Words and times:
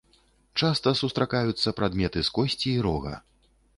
Часта 0.61 0.93
сустракаюцца 1.01 1.73
прадметы 1.81 2.19
з 2.31 2.37
косці 2.39 2.67
і 2.73 2.77
рога. 2.87 3.13